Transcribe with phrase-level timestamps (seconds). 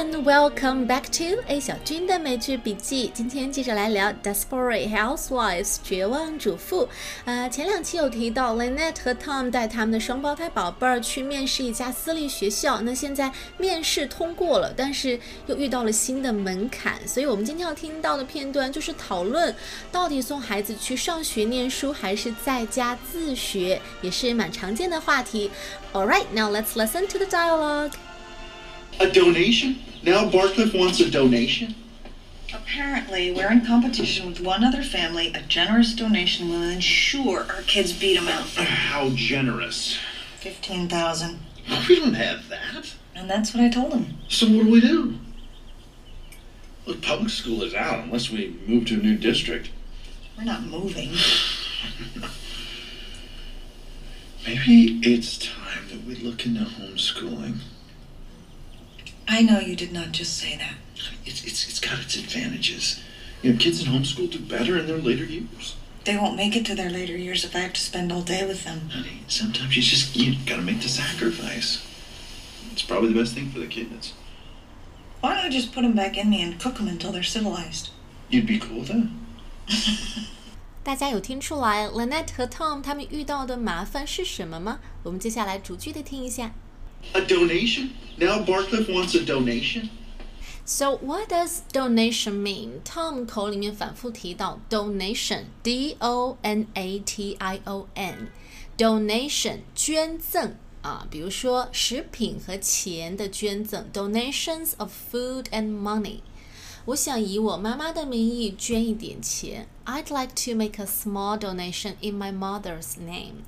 [0.00, 3.10] everyone, welcome back to A 小军的美剧笔记。
[3.12, 6.88] 今天接着来聊《Desperate Housewives》绝望主妇。
[7.26, 12.80] 呃，前两期有提到 Lynette 和 Tom 带他们的双胞胎宝贝儿去面试一家私立学校。
[12.80, 17.06] 那现在面试通过了，但是又遇到了新的门槛。
[17.06, 19.54] 所以我们今天要听到的片段就是讨论
[19.92, 25.50] 到底送孩子去上学念书还是在家自学，也是蛮常见的话题。
[25.92, 27.92] All right, now let's listen to the dialogue.
[29.00, 29.78] A donation?
[30.02, 31.74] Now Barcliff wants a donation?
[32.52, 35.32] Apparently, we're in competition with one other family.
[35.32, 38.46] A generous donation will ensure our kids beat them out.
[38.48, 39.98] How generous.
[40.40, 41.40] 15,000.
[41.88, 42.94] We don't have that.
[43.14, 44.18] And that's what I told him.
[44.28, 45.18] So what do we do?
[46.84, 49.70] Look, public school is out unless we move to a new district.
[50.36, 51.12] We're not moving.
[54.46, 57.60] Maybe it's time that we look into homeschooling.
[59.29, 60.75] I know you did not just say that.
[61.25, 63.01] It's, it's, it's got its advantages.
[63.41, 65.75] You know, kids in homeschool do better in their later years.
[66.03, 68.45] They won't make it to their later years if I have to spend all day
[68.45, 68.89] with them.
[68.91, 71.83] Honey, sometimes you just you gotta make the sacrifice.
[72.71, 74.13] It's probably the best thing for the kids.
[75.21, 77.89] Why don't I just put them back in me and cook them until they're civilized?
[78.29, 79.07] You'd be cool with that?
[80.83, 84.79] 大家有听出来 Lynette 和 Tom 他们遇到的麻烦是什么吗？
[85.01, 86.53] 我们接下来逐句的听一下。
[87.13, 87.89] A donation?
[88.17, 89.89] Now Barcliff wants a donation?
[90.65, 92.81] So what does donation mean?
[92.83, 106.21] Tom 口里面反复提到 donation，d o n a t i o n，donation 捐赠啊，比如说食品和钱的捐赠，donations of food and money。
[106.85, 109.67] 我想以我妈妈的名义捐一点钱。
[109.85, 113.43] I'd like to make a small donation in my mother's name。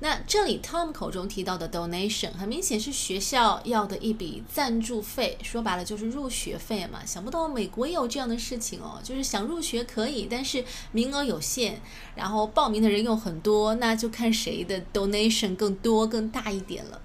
[0.00, 7.00] 那这里 Tom 口中提到的 donation 很明显是学校要的一笔赞助费，说白了就是入学费嘛。
[7.06, 10.62] 想不到美国也有这样的事情哦，就是想入学可以，但是
[10.92, 11.80] 名额有限，
[12.14, 17.00] 然后报名的人又很多，那就看谁的 donation 更多更大一点了。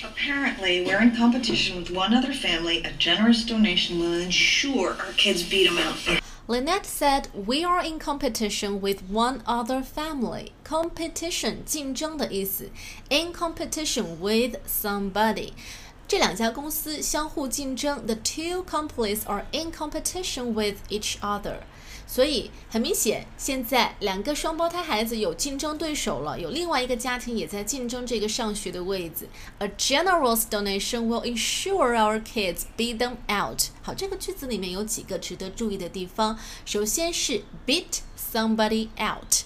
[0.00, 2.84] Apparently, we're in competition with one other family.
[2.84, 6.22] A generous donation will ensure our kids beat them out.
[6.47, 10.51] Lynette said, "We are in competition with one other family.
[10.65, 12.69] Competition 竞争的意思，
[13.09, 15.53] in competition with somebody."
[16.05, 21.61] 这两家公司相互竞争，the two companies are in competition with each other.
[22.10, 29.28] 所以很明显，现在两个双胞胎孩子有竞争对手了，有另外一个家庭也在竞争这个上学的位置。
[29.58, 33.64] A generous donation will ensure our kids beat them out。
[33.82, 36.38] 好，这个句子里面有几个值得注意的地方。
[36.64, 37.98] 首先是 beat
[38.32, 39.44] somebody out。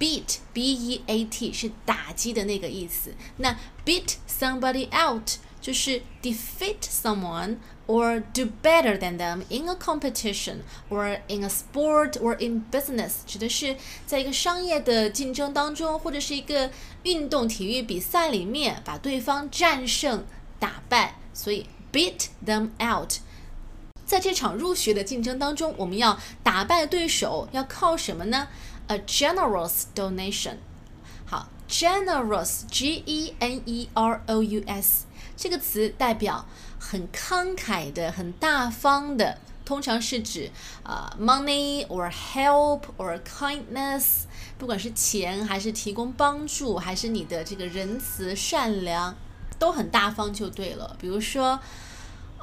[0.00, 5.32] beat b e a t 是打击的那个意思，那 beat somebody out
[5.63, 10.57] 就是 defeat someone or do better than them in a competition
[10.89, 13.75] or in a sport or in business，指的是
[14.05, 16.71] 在一个商业的竞争当中，或者是一个
[17.03, 20.25] 运动体育比赛里面把对方战胜、
[20.59, 23.15] 打败，所以 beat them out。
[24.05, 28.47] 在这场入学的竞争当中，我们要打败对手，要靠什么呢？
[28.87, 30.55] A generous donation。
[31.25, 36.46] 好 ，generous，g e n e r o u s 这个词代表
[36.78, 40.50] 很慷慨的、很大方的，通常是指
[40.84, 44.26] 啊、money or help or kindness，
[44.56, 49.16] 不管是钱还是提供帮助，还是你的这个仁慈善良，
[49.58, 50.96] 都很大方就对了。
[51.00, 51.58] 比如说。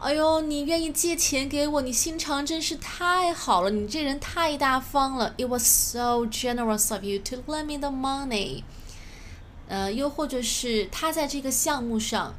[0.04, 5.36] 哎呦，你愿意借钱给我，你心肠真是太好了，你这人太大方了。
[5.38, 8.64] It was so generous of you to lend me the money。
[9.71, 12.35] 呃，又或者是他在这个项目上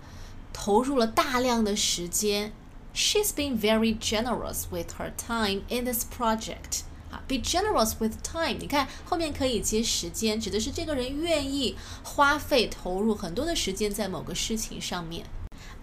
[0.54, 2.54] 投入了大量的时间。
[2.96, 6.82] She's been very generous with her time in this project。
[7.12, 8.58] 啊，be generous with time。
[8.60, 15.26] 你看后面可以接时间，指的是这个人愿意花费投入很多的时间在某个事情上面。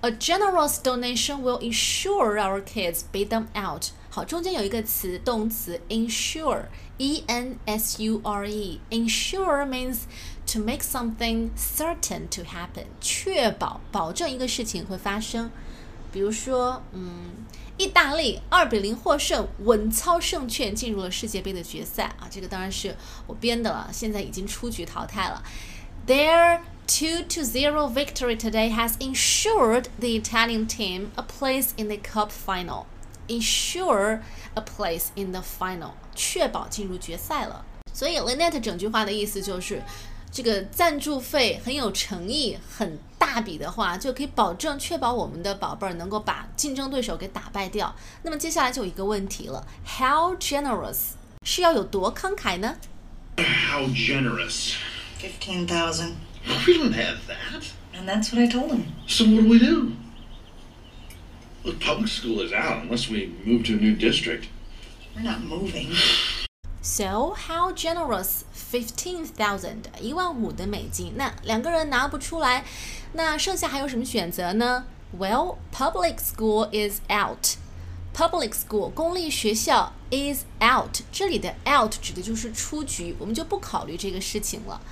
[0.00, 3.86] A generous donation will ensure our kids beat them out。
[4.10, 10.00] 好，中间有一个词，动词 ensure，e n s u r e。Ensure means
[10.48, 15.50] to make something certain to happen，确保、保证一个事情会发生。
[16.12, 17.32] 比如说，嗯，
[17.76, 22.28] 意大利二比零获胜，稳操胜券进入了世界杯的决赛啊！
[22.30, 22.94] 这个当然是
[23.26, 25.42] 我编的了，现在已经出局淘汰了。
[26.06, 32.28] Their 2 to 0 victory today has ensured the Italian team a place in the cup
[32.30, 32.84] final.
[33.26, 34.20] Ensure
[34.54, 37.64] a place in the final，确保进入决赛了。
[37.92, 39.82] 所以 Lynette 整句话的意思就是，
[40.31, 47.95] 这个赞助费很有诚意，很大大笔的话，就可以保证确保我们的宝贝儿能够把竞争对手给打败掉。
[48.23, 51.11] 那么接下来就有一个问题了：How generous
[51.45, 52.77] 是要有多慷慨呢
[53.37, 54.73] ？How generous.
[55.21, 56.13] Fifteen thousand.
[56.65, 57.61] We don't have that.
[57.93, 58.85] And that's what I told him.
[59.07, 59.91] So what do we do?
[61.63, 64.47] Look, public school is out unless we move to a new district.
[65.15, 65.91] We're not moving.
[66.84, 68.42] So how generous?
[68.54, 71.14] Fifteen thousand，一万五的美金。
[71.16, 72.66] 那两个人拿不出来，
[73.14, 74.84] 那剩下还有什么选择呢？
[75.18, 77.56] Well, public school is out.
[78.14, 84.82] Public school 公立学校 is out，这里的 out 指的就是出局，我们就不考虑这个事情了。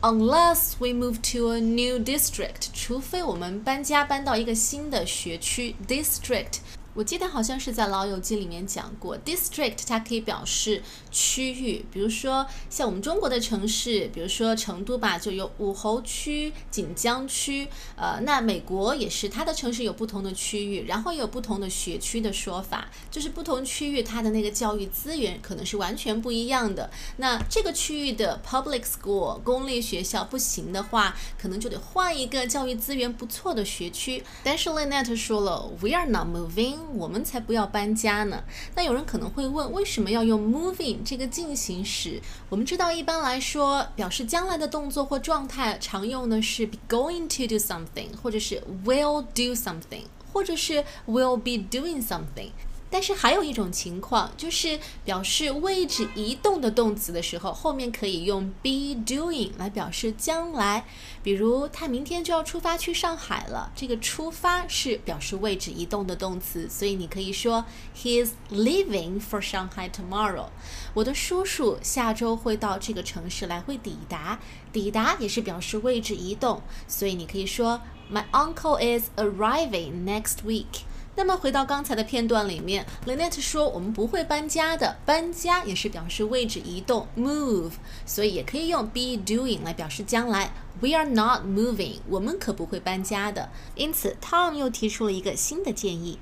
[0.00, 6.60] Unless we move to a new district，除非我们搬家搬到一个新的学区 district。
[6.97, 17.67] 我记得好像是在《老友记》里面讲过，district 它可以表示区域，比如说像我们中国的城市，比如说成都吧，就有武侯区、锦江区。
[17.95, 26.89] 呃，那美国也是，它的城市有不同的区域，然后也有不同的学区的说法，就是不同区域它的那个教育资源可能是完全不一样的。
[27.17, 34.23] 那这个区域的 public school 公立学校不行的话，可能就得换一个教育资源不错的学区。
[34.43, 36.86] 但是 Lynette 说了，We are not moving。
[36.95, 38.43] 我们才不要搬家呢。
[38.75, 42.21] 那有人可能会问，为什么要用 moving 这个进行时？
[42.49, 52.51] 我们知道，一般来说，表示将来的动作或状态，常用的是 be going to do something，或者是 will do something，或者是 will be doing something。
[52.89, 60.85] 但是还有一种情况，就是表示位置移动的动词的时候，后面可以用 be doing 来表示将来。
[61.21, 70.47] 比如他明天就要出发去上海了，这个出发是表示位置移动的动词，所以你可以说 He's leaving for Shanghai tomorrow。
[70.93, 74.39] 我的叔叔下周会到这个城市来，会抵达。
[74.71, 80.86] 抵达也是表示位置移动，所以你可以说 My uncle is arriving next week。
[81.16, 87.72] 那么回到刚才的片段里面，Lynette 说我们不会搬家的，搬家也是表示位置移动，move，
[88.06, 90.52] 所以也可以用 be doing 来表示将来。
[90.80, 93.50] We are not moving，我们可不会搬家的。
[93.74, 96.18] 因此，Tom 又提出了一个新的建议。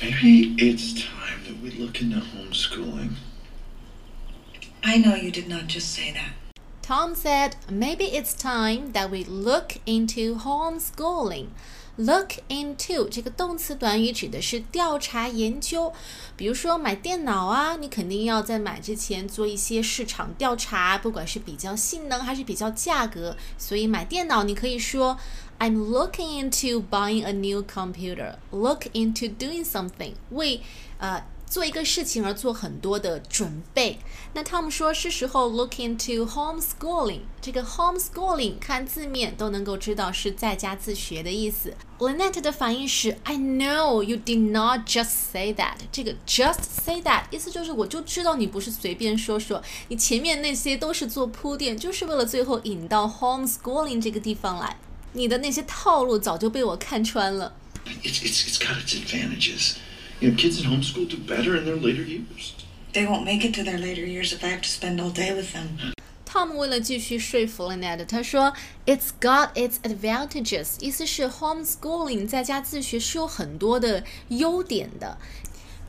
[0.00, 3.10] Maybe it's time that we look into homeschooling.
[4.82, 6.34] I know you did not just say that.
[6.82, 11.46] Tom said, maybe it's time that we look into homeschooling.
[11.99, 15.91] Look into 这个动词短语指的是调查研究，
[16.37, 23.35] 比如说买电脑啊，你肯定要在买之前做一些市场调查，不管是比较性能还是比较价格。
[23.57, 25.17] 所以买电脑你可以说
[25.59, 28.35] I'm looking into buying a new computer.
[28.51, 30.61] Look into doing something 为
[30.99, 31.21] 呃。
[31.49, 33.97] 做一个事情而做很多的准备。
[34.33, 37.21] 那 Tom 说是时候 look into homeschooling。
[37.41, 41.73] 这个 homeschooling 看字面都能够知道是在家自学的意思。
[41.97, 45.77] Lynette 的反应是 I know you did not just say that。
[45.91, 54.77] 这个 just say that 意思就是我就知道你不是随便说说，你前面那些都是做铺垫，就是为了最后引到 homeschooling 这个地方来。
[55.13, 57.55] 你的那些套路早就被我看穿了。
[58.03, 59.77] It's, it's, it's got its advantages.
[60.20, 62.54] You know, kids in homeschool do better in their later years.
[62.92, 65.34] They won't make it to their later years if I have to spend all day
[65.34, 65.92] with them.
[66.24, 68.54] Tom 为了继续说服 Lynette，他说：“
[68.86, 75.18] It's got its advantages。”意思是 homeschooling 在家自学是有很多的优点的。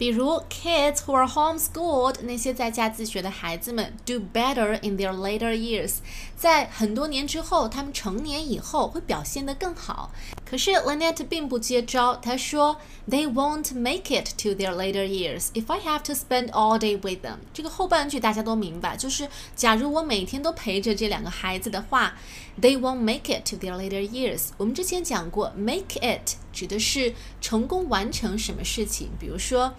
[0.01, 5.97] 比如，kids who are homeschooled，那些在家自学的孩子们，do better in their later years，
[6.39, 10.11] 在很多年之后，他们成年以后会表现得更好。
[10.49, 12.79] 可是 Lynette 并不接招，她说
[13.11, 17.23] ，They won't make it to their later years if I have to spend all day with
[17.23, 17.37] them。
[17.53, 22.17] 这个后半句大家都明白，就是假如我每天都陪着这两个孩子的话
[22.59, 24.49] ，They won't make it to their later years。
[24.57, 29.73] 我们之前讲过，make it 指的是成功完成什么事情，比如说。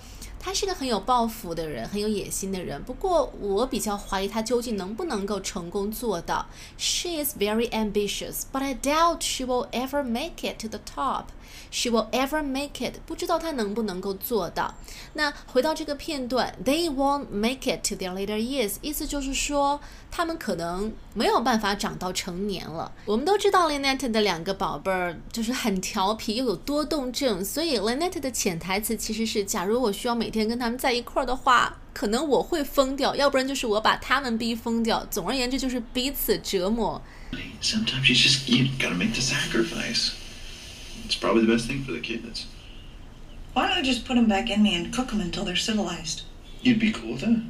[0.43, 2.81] 他是个很有抱负的人，很有野心的人。
[2.81, 6.47] 不过，我比较怀疑他究竟能不能够成功做到。
[6.79, 11.25] She is very ambitious, but I doubt she will ever make it to the top.
[11.71, 14.75] She will ever make it，不知道她能不能够做到。
[15.13, 19.79] 那回到这个片段，They won't make it to their later years，意思就是说，
[20.11, 22.91] 他们可能没有办法长到成年了。
[23.05, 35.05] 我们都知道 Lynette 的两个宝贝儿就是很调皮，又有多动症，所以 Lynette 的潜台词其实是：假如我需要每天跟他们在一块儿的话，可能我会疯掉，要不然就是我把他们逼疯掉。
[35.09, 37.01] 总而言之，就是彼此折磨。
[37.61, 40.11] Sometimes you just you gotta make the sacrifice.
[41.05, 42.45] It's probably the best thing for the kids.
[43.53, 46.21] Why don't I just put them back in me and cook them until they're civilized?
[46.63, 47.41] You'd be cool with that?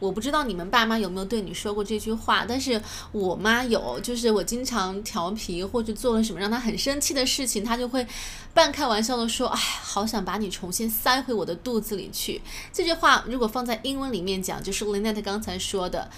[0.00, 2.80] 我不知道你们爸妈有没有对你说过这句话，但是
[3.10, 8.06] 我妈有，就是我经常调皮或者做了什么让她很生气的事情，她就会
[8.54, 12.40] 半开玩笑的说：“哎，好想把你重新塞回我的肚子里去。”
[12.72, 16.08] 这句话如果放在英文里面讲，就是 Lynette 刚才说的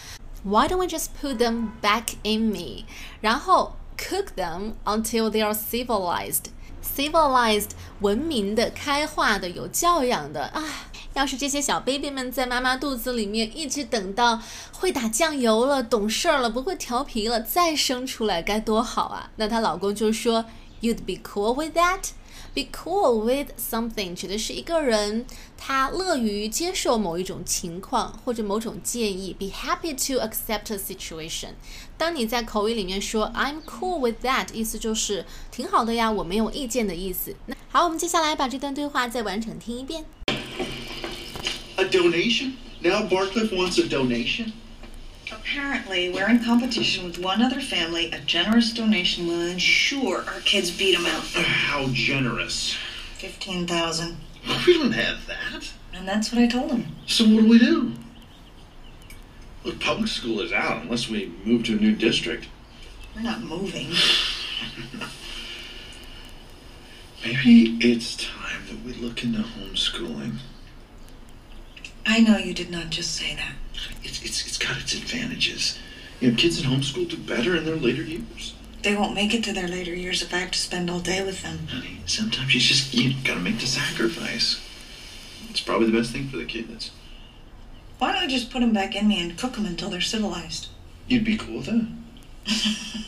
[0.45, 2.85] ：“Why don't we just put them back in me？”
[3.23, 6.47] 然后 cook them until they are civilized。
[6.83, 10.65] civilized 文明的、开化的、有教养的啊。
[11.13, 14.41] 要是这些小 baby 们在妈妈肚子里面一直等到
[14.73, 19.31] 会打酱油了、懂事儿了、不会调皮了，再生出来该多好啊！
[19.37, 20.45] 那她老公就说
[20.81, 22.11] ：“You'd be cool with that?
[22.53, 25.25] Be cool with something 指的是一个人
[25.57, 29.35] 他乐于接受某一种情况或者某种建议。
[29.39, 31.51] Be happy to accept a situation。
[31.97, 37.37] 当你在口语里面说 I'm cool with that，意思就是挺好的呀，我没有意见的意思。
[37.47, 40.05] 那好，我们接下来把这段对话再完整听一遍。
[41.77, 42.55] A donation?
[42.83, 44.53] Now Barcliff wants a donation?
[45.33, 48.11] Apparently, we're in competition with one other family.
[48.13, 51.23] A generous donation will ensure our kids beat them out.
[51.23, 52.77] How generous.
[53.19, 54.17] 15,000.
[54.67, 55.71] We don't have that.
[55.93, 56.87] And that's what I told him.
[57.07, 57.93] So what do we do?
[59.65, 62.49] Look, public school is out unless we move to a new district.
[63.15, 63.89] We're not moving.
[67.25, 70.39] Maybe it's time that we look into homeschooling.
[72.06, 73.54] I know you did not just say that.
[74.04, 75.78] It's, it's, it's got its advantages.
[76.20, 78.54] You know, kids in homeschool do better in their later years.
[78.84, 81.24] They won't make it to their later years if I have to spend all day
[81.24, 81.68] with them.
[81.68, 84.62] Honey, sometimes you just you gotta make the sacrifice.
[85.50, 86.92] It's probably the best thing for the kids.
[87.98, 90.68] Why don't I just put them back in me and cook them until they're civilized?
[91.08, 91.88] You'd be cool with that?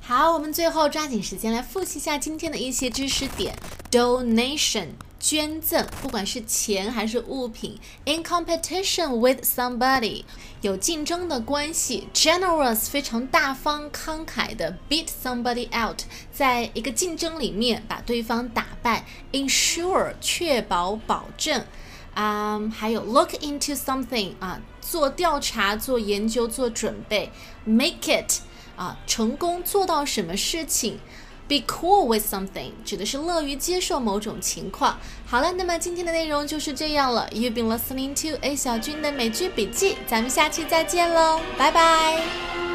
[0.00, 3.56] 好，我们最后抓紧时间来复习一下今天的一些知识点。
[3.90, 4.88] Donation
[5.19, 7.79] 捐赠，不管是钱还是物品。
[8.05, 10.23] In competition with somebody
[10.61, 12.07] 有竞争的关系。
[12.13, 14.77] Generous 非常大方慷慨的。
[14.89, 19.05] Beat somebody out 在一个竞争里面把对方打败。
[19.31, 21.65] Ensure 确保保证。
[22.13, 27.31] 啊、还有 look into something 啊，做调查、做研究、做准备。
[27.63, 28.39] Make it
[28.75, 30.99] 啊，成功做到什么事情
[31.47, 34.97] ？Be cool with something 指的是乐于接受某种情况。
[35.25, 37.27] 好了，那么今天的内容就是这样了。
[37.31, 42.66] You've been listening to A 小军的美剧笔记，咱们下期再见喽，拜拜。